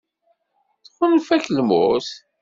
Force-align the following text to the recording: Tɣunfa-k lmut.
Tɣunfa-k 0.95 1.45
lmut. 1.49 2.07